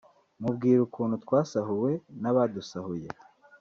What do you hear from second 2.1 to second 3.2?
n’abadusahuye